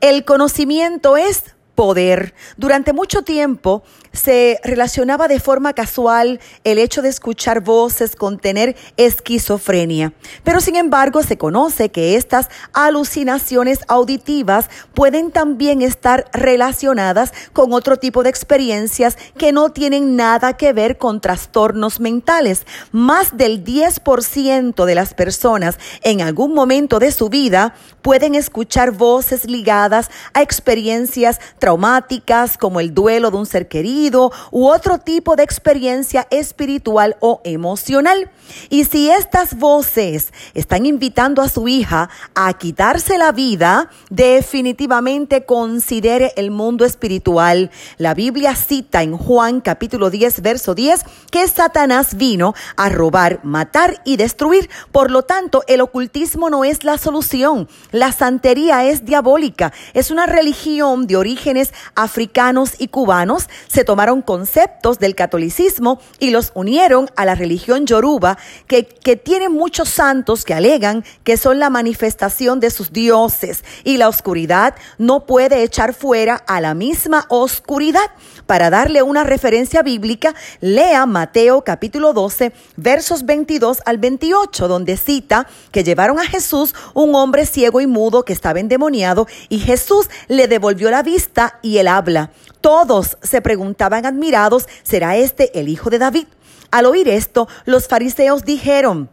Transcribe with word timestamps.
El 0.00 0.24
conocimiento 0.24 1.16
es 1.16 1.42
poder. 1.74 2.34
Durante 2.56 2.92
mucho 2.92 3.22
tiempo 3.22 3.82
se 4.12 4.60
relacionaba 4.62 5.28
de 5.28 5.40
forma 5.40 5.72
casual 5.72 6.40
el 6.64 6.78
hecho 6.78 7.02
de 7.02 7.08
escuchar 7.08 7.62
voces 7.62 8.16
con 8.16 8.38
tener 8.38 8.76
esquizofrenia. 8.96 10.12
Pero 10.44 10.60
sin 10.60 10.76
embargo 10.76 11.22
se 11.22 11.38
conoce 11.38 11.90
que 11.90 12.16
estas 12.16 12.48
alucinaciones 12.72 13.80
auditivas 13.88 14.68
pueden 14.94 15.30
también 15.30 15.82
estar 15.82 16.26
relacionadas 16.32 17.32
con 17.52 17.72
otro 17.72 17.96
tipo 17.96 18.22
de 18.22 18.30
experiencias 18.30 19.16
que 19.38 19.52
no 19.52 19.70
tienen 19.70 20.16
nada 20.16 20.56
que 20.56 20.72
ver 20.72 20.98
con 20.98 21.20
trastornos 21.20 22.00
mentales. 22.00 22.66
Más 22.92 23.36
del 23.36 23.64
10% 23.64 24.84
de 24.84 24.94
las 24.94 25.14
personas 25.14 25.78
en 26.02 26.20
algún 26.20 26.54
momento 26.54 26.98
de 26.98 27.12
su 27.12 27.28
vida 27.28 27.74
pueden 28.02 28.34
escuchar 28.34 28.90
voces 28.90 29.46
ligadas 29.46 30.10
a 30.34 30.42
experiencias 30.42 31.40
traumáticas 31.58 32.58
como 32.58 32.80
el 32.80 32.92
duelo 32.92 33.30
de 33.30 33.36
un 33.36 33.46
ser 33.46 33.68
querido 33.68 34.01
u 34.50 34.66
otro 34.66 34.98
tipo 34.98 35.36
de 35.36 35.44
experiencia 35.44 36.26
espiritual 36.30 37.16
o 37.20 37.40
emocional. 37.44 38.30
Y 38.68 38.84
si 38.84 39.10
estas 39.10 39.56
voces 39.56 40.32
están 40.54 40.86
invitando 40.86 41.42
a 41.42 41.48
su 41.48 41.68
hija 41.68 42.10
a 42.34 42.52
quitarse 42.54 43.18
la 43.18 43.32
vida, 43.32 43.90
definitivamente 44.10 45.44
considere 45.44 46.32
el 46.36 46.50
mundo 46.50 46.84
espiritual. 46.84 47.70
La 47.98 48.14
Biblia 48.14 48.56
cita 48.56 49.02
en 49.02 49.16
Juan 49.16 49.60
capítulo 49.60 50.10
10, 50.10 50.42
verso 50.42 50.74
10, 50.74 51.04
que 51.30 51.46
Satanás 51.46 52.16
vino 52.16 52.54
a 52.76 52.88
robar, 52.88 53.40
matar 53.44 54.02
y 54.04 54.16
destruir. 54.16 54.68
Por 54.90 55.10
lo 55.10 55.22
tanto, 55.22 55.62
el 55.68 55.80
ocultismo 55.80 56.50
no 56.50 56.64
es 56.64 56.82
la 56.82 56.98
solución. 56.98 57.68
La 57.92 58.12
santería 58.12 58.84
es 58.84 59.04
diabólica. 59.04 59.72
Es 59.94 60.10
una 60.10 60.26
religión 60.26 61.06
de 61.06 61.16
origen 61.16 61.52
africanos 61.94 62.74
y 62.78 62.88
cubanos 62.88 63.48
se 63.68 63.84
tomaron 63.92 64.22
conceptos 64.22 64.98
del 64.98 65.14
catolicismo 65.14 66.00
y 66.18 66.30
los 66.30 66.52
unieron 66.54 67.10
a 67.14 67.26
la 67.26 67.34
religión 67.34 67.84
yoruba, 67.84 68.38
que, 68.66 68.86
que 68.86 69.16
tiene 69.16 69.50
muchos 69.50 69.90
santos 69.90 70.46
que 70.46 70.54
alegan 70.54 71.04
que 71.24 71.36
son 71.36 71.58
la 71.58 71.68
manifestación 71.68 72.58
de 72.58 72.70
sus 72.70 72.94
dioses 72.94 73.66
y 73.84 73.98
la 73.98 74.08
oscuridad 74.08 74.76
no 74.96 75.26
puede 75.26 75.62
echar 75.62 75.92
fuera 75.92 76.36
a 76.36 76.62
la 76.62 76.72
misma 76.72 77.26
oscuridad. 77.28 78.00
Para 78.46 78.70
darle 78.70 79.02
una 79.02 79.24
referencia 79.24 79.82
bíblica, 79.82 80.34
lea 80.62 81.04
Mateo 81.04 81.60
capítulo 81.60 82.14
12, 82.14 82.54
versos 82.76 83.26
22 83.26 83.82
al 83.84 83.98
28, 83.98 84.68
donde 84.68 84.96
cita 84.96 85.46
que 85.70 85.84
llevaron 85.84 86.18
a 86.18 86.24
Jesús 86.24 86.74
un 86.94 87.14
hombre 87.14 87.44
ciego 87.44 87.82
y 87.82 87.86
mudo 87.86 88.24
que 88.24 88.32
estaba 88.32 88.58
endemoniado 88.58 89.26
y 89.50 89.58
Jesús 89.58 90.08
le 90.28 90.48
devolvió 90.48 90.90
la 90.90 91.02
vista 91.02 91.58
y 91.60 91.76
él 91.76 91.88
habla. 91.88 92.30
Todos 92.62 93.18
se 93.22 93.42
preguntaban 93.42 94.06
admirados, 94.06 94.66
¿será 94.84 95.16
este 95.16 95.58
el 95.58 95.68
hijo 95.68 95.90
de 95.90 95.98
David? 95.98 96.26
Al 96.70 96.86
oír 96.86 97.08
esto, 97.08 97.48
los 97.66 97.88
fariseos 97.88 98.44
dijeron, 98.44 99.10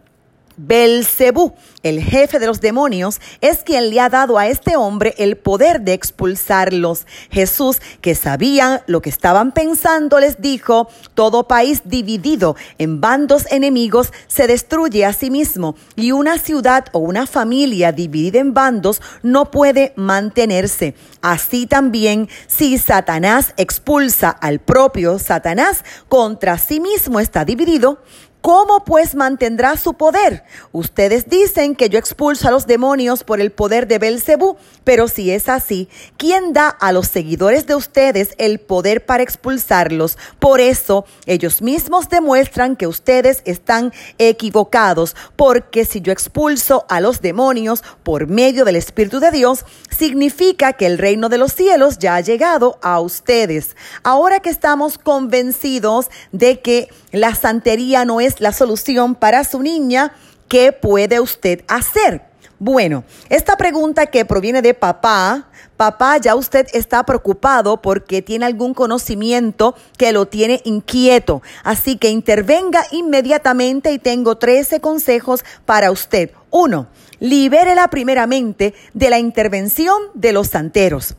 Belcebú, 0.56 1.56
el 1.84 2.02
jefe 2.02 2.40
de 2.40 2.48
los 2.48 2.62
demonios, 2.62 3.22
es 3.42 3.64
quien 3.64 3.90
le 3.90 4.00
ha 4.00 4.10
dado 4.10 4.38
a 4.38 4.48
este 4.48 4.76
hombre 4.76 5.16
el 5.18 5.38
poder 5.38 5.82
de 5.82 5.94
expulsarlos. 5.94 7.06
Jesús, 7.32 7.82
que 8.02 8.16
sabía 8.16 8.84
lo 8.88 9.02
que 9.02 9.10
estaban 9.10 9.52
pensando, 9.52 10.20
les 10.20 10.42
dijo, 10.42 10.90
todo 11.14 11.48
país 11.48 11.82
dividido 11.86 12.56
en 12.78 13.02
bandos 13.02 13.46
enemigos 13.52 14.12
se 14.28 14.48
destruye 14.48 15.06
a 15.06 15.14
sí 15.14 15.30
mismo 15.30 15.76
y 15.96 16.12
una 16.12 16.38
ciudad 16.38 16.86
o 16.92 17.00
una 17.00 17.28
familia 17.28 17.92
dividida 17.92 18.40
en 18.40 18.54
bandos 18.54 19.02
no 19.24 19.52
puede 19.52 19.94
mantenerse. 19.96 20.96
Así 21.22 21.66
también, 21.66 22.30
si 22.48 22.78
Satanás 22.78 23.54
expulsa 23.58 24.30
al 24.30 24.60
propio 24.60 25.20
Satanás, 25.20 25.84
contra 26.08 26.58
sí 26.58 26.80
mismo 26.80 27.20
está 27.20 27.46
dividido, 27.46 28.00
¿Cómo 28.42 28.86
pues 28.86 29.16
mantendrá 29.16 29.76
su 29.76 29.96
poder? 29.96 30.44
Ustedes 30.72 31.28
dicen 31.28 31.69
que 31.76 31.90
yo 31.90 32.00
expulso 32.00 32.48
a 32.48 32.52
los 32.52 32.68
demonios 32.68 33.24
por 33.24 33.42
el 33.42 33.52
poder 33.52 33.88
de 33.88 34.00
Belcebú, 34.00 34.58
pero 34.84 35.08
si 35.08 35.32
es 35.32 35.50
así, 35.50 35.90
¿quién 36.18 36.54
da 36.54 36.70
a 36.70 36.92
los 36.92 37.08
seguidores 37.08 37.68
de 37.68 37.76
ustedes 37.76 38.36
el 38.38 38.60
poder 38.60 39.06
para 39.06 39.24
expulsarlos? 39.24 40.18
Por 40.40 40.62
eso 40.62 41.06
ellos 41.26 41.62
mismos 41.62 42.10
demuestran 42.10 42.76
que 42.76 42.88
ustedes 42.88 43.42
están 43.46 43.94
equivocados, 44.18 45.16
porque 45.36 45.86
si 45.86 46.02
yo 46.02 46.12
expulso 46.12 46.86
a 46.90 47.02
los 47.02 47.22
demonios 47.22 47.84
por 48.04 48.28
medio 48.28 48.66
del 48.66 48.76
Espíritu 48.76 49.20
de 49.20 49.32
Dios, 49.32 49.66
significa 49.96 50.74
que 50.74 50.86
el 50.86 50.98
reino 50.98 51.30
de 51.30 51.38
los 51.38 51.54
cielos 51.54 52.00
ya 52.00 52.16
ha 52.16 52.22
llegado 52.22 52.80
a 52.82 53.00
ustedes. 53.00 53.76
Ahora 54.04 54.40
que 54.40 54.50
estamos 54.50 54.98
convencidos 54.98 56.10
de 56.32 56.62
que 56.62 56.90
la 57.12 57.36
santería 57.36 58.06
no 58.06 58.22
es 58.22 58.42
la 58.42 58.54
solución 58.54 59.16
para 59.16 59.44
su 59.44 59.62
niña, 59.62 60.14
¿qué 60.50 60.74
puede 60.74 61.22
usted 61.22 61.64
hacer? 61.70 62.24
Bueno, 62.62 63.06
esta 63.30 63.56
pregunta 63.56 64.08
que 64.08 64.26
proviene 64.26 64.62
de 64.62 64.74
papá, 64.74 65.48
papá, 65.78 66.18
ya 66.18 66.36
usted 66.36 66.68
está 66.74 67.06
preocupado 67.06 67.82
porque 67.82 68.22
tiene 68.22 68.46
algún 68.46 68.74
conocimiento 68.74 69.76
que 69.98 70.12
lo 70.12 70.26
tiene 70.26 70.60
inquieto. 70.66 71.42
Así 71.64 71.96
que 71.96 72.10
intervenga 72.10 72.86
inmediatamente 72.92 73.94
y 73.94 74.00
tengo 74.00 74.38
13 74.38 74.82
consejos 74.82 75.46
para 75.66 75.90
usted. 75.90 76.32
Uno, 76.50 76.88
libérela 77.22 77.88
primeramente 77.88 78.74
de 78.94 79.10
la 79.10 79.20
intervención 79.20 79.98
de 80.14 80.34
los 80.34 80.50
santeros. 80.50 81.16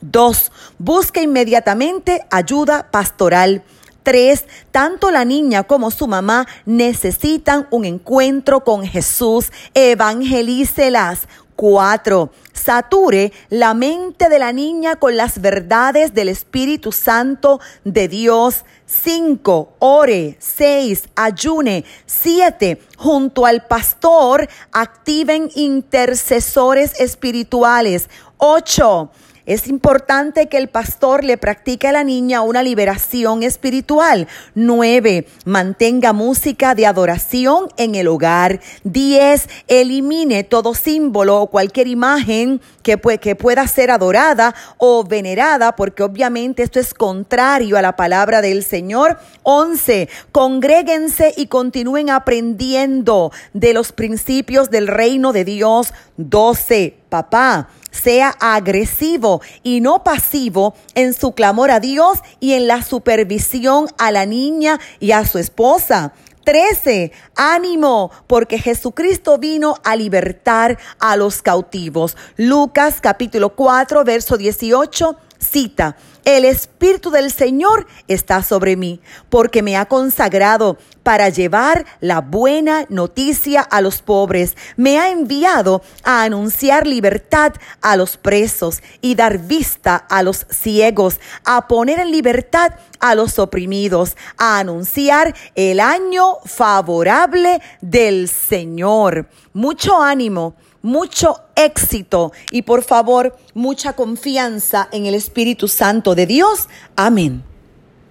Dos, 0.00 0.52
busque 0.78 1.22
inmediatamente 1.22 2.24
ayuda 2.30 2.88
pastoral. 2.92 3.64
Tres, 4.08 4.46
tanto 4.70 5.10
la 5.10 5.26
niña 5.26 5.64
como 5.64 5.90
su 5.90 6.06
mamá 6.06 6.48
necesitan 6.64 7.66
un 7.70 7.84
encuentro 7.84 8.64
con 8.64 8.86
Jesús. 8.86 9.52
Evangelícelas. 9.74 11.28
Cuatro, 11.54 12.30
sature 12.54 13.32
la 13.50 13.74
mente 13.74 14.30
de 14.30 14.38
la 14.38 14.52
niña 14.52 14.96
con 14.96 15.18
las 15.18 15.42
verdades 15.42 16.14
del 16.14 16.30
Espíritu 16.30 16.90
Santo 16.90 17.60
de 17.84 18.08
Dios. 18.08 18.64
Cinco, 18.86 19.74
ore. 19.78 20.38
Seis, 20.40 21.10
ayune. 21.14 21.84
Siete, 22.06 22.80
junto 22.96 23.44
al 23.44 23.66
pastor 23.66 24.48
activen 24.72 25.50
intercesores 25.54 26.98
espirituales. 26.98 28.08
Ocho, 28.38 29.10
es 29.48 29.66
importante 29.66 30.48
que 30.48 30.58
el 30.58 30.68
pastor 30.68 31.24
le 31.24 31.38
practique 31.38 31.88
a 31.88 31.92
la 31.92 32.04
niña 32.04 32.42
una 32.42 32.62
liberación 32.62 33.42
espiritual. 33.42 34.28
Nueve, 34.54 35.26
mantenga 35.46 36.12
música 36.12 36.74
de 36.74 36.84
adoración 36.84 37.68
en 37.78 37.94
el 37.94 38.08
hogar. 38.08 38.60
Diez, 38.84 39.48
elimine 39.66 40.44
todo 40.44 40.74
símbolo 40.74 41.40
o 41.40 41.46
cualquier 41.46 41.88
imagen 41.88 42.60
que, 42.82 42.98
que 42.98 43.36
pueda 43.36 43.66
ser 43.66 43.90
adorada 43.90 44.54
o 44.76 45.02
venerada, 45.04 45.74
porque 45.76 46.02
obviamente 46.02 46.62
esto 46.62 46.78
es 46.78 46.92
contrario 46.92 47.78
a 47.78 47.82
la 47.82 47.96
palabra 47.96 48.42
del 48.42 48.62
Señor. 48.62 49.18
Once, 49.44 50.10
congréguense 50.30 51.32
y 51.38 51.46
continúen 51.46 52.10
aprendiendo 52.10 53.32
de 53.54 53.72
los 53.72 53.92
principios 53.92 54.68
del 54.70 54.88
reino 54.88 55.32
de 55.32 55.46
Dios. 55.46 55.94
Doce, 56.18 56.98
papá, 57.08 57.68
sea 57.90 58.34
agresivo 58.40 59.40
y 59.62 59.80
no 59.80 60.04
pasivo 60.04 60.74
en 60.94 61.14
su 61.14 61.32
clamor 61.32 61.70
a 61.70 61.80
Dios 61.80 62.20
y 62.40 62.52
en 62.54 62.66
la 62.68 62.82
supervisión 62.82 63.88
a 63.98 64.10
la 64.10 64.26
niña 64.26 64.78
y 65.00 65.12
a 65.12 65.26
su 65.26 65.38
esposa. 65.38 66.12
13. 66.44 67.12
Ánimo, 67.36 68.10
porque 68.26 68.58
Jesucristo 68.58 69.36
vino 69.36 69.74
a 69.84 69.96
libertar 69.96 70.78
a 70.98 71.16
los 71.16 71.42
cautivos. 71.42 72.16
Lucas 72.36 73.02
capítulo 73.02 73.54
4, 73.54 74.02
verso 74.04 74.38
18 74.38 75.18
Cita, 75.38 75.96
el 76.24 76.44
Espíritu 76.44 77.10
del 77.10 77.32
Señor 77.32 77.86
está 78.06 78.42
sobre 78.42 78.76
mí, 78.76 79.00
porque 79.30 79.62
me 79.62 79.76
ha 79.76 79.86
consagrado 79.86 80.76
para 81.02 81.30
llevar 81.30 81.86
la 82.00 82.20
buena 82.20 82.84
noticia 82.90 83.62
a 83.62 83.80
los 83.80 84.02
pobres. 84.02 84.56
Me 84.76 84.98
ha 84.98 85.10
enviado 85.10 85.80
a 86.02 86.24
anunciar 86.24 86.86
libertad 86.86 87.54
a 87.80 87.96
los 87.96 88.16
presos 88.16 88.82
y 89.00 89.14
dar 89.14 89.38
vista 89.38 89.96
a 89.96 90.22
los 90.22 90.46
ciegos, 90.50 91.18
a 91.44 91.66
poner 91.66 92.00
en 92.00 92.10
libertad 92.10 92.74
a 93.00 93.14
los 93.14 93.38
oprimidos, 93.38 94.16
a 94.36 94.58
anunciar 94.58 95.34
el 95.54 95.80
año 95.80 96.40
favorable 96.44 97.62
del 97.80 98.28
Señor. 98.28 99.28
Mucho 99.54 100.02
ánimo 100.02 100.56
mucho 100.82 101.40
éxito 101.56 102.32
y 102.50 102.62
por 102.62 102.82
favor 102.82 103.36
mucha 103.54 103.94
confianza 103.94 104.88
en 104.92 105.06
el 105.06 105.14
Espíritu 105.14 105.68
Santo 105.68 106.14
de 106.14 106.26
Dios. 106.26 106.68
Amén. 106.96 107.47